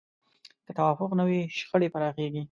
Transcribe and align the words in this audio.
که 0.65 0.71
توافق 0.79 1.11
نه 1.19 1.23
وي، 1.27 1.41
شخړې 1.57 1.87
پراخېږي. 1.93 2.39